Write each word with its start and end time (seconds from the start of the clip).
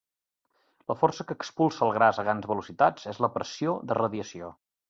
La 0.91 0.95
força 1.01 1.25
que 1.31 1.37
expulsa 1.41 1.85
el 1.87 1.93
gas 1.97 2.21
a 2.23 2.27
grans 2.29 2.49
velocitats 2.55 3.09
és 3.15 3.23
la 3.27 3.33
pressió 3.39 3.79
de 3.93 4.03
radiació. 4.03 4.55